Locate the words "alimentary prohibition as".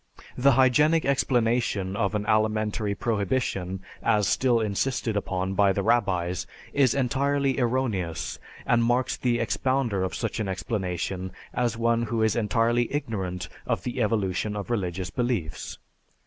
2.25-4.27